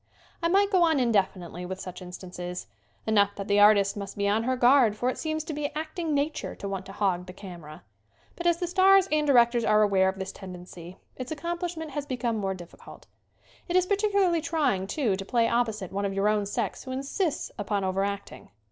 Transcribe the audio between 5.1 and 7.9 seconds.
it seems to be acting nature to want to "hog the camera."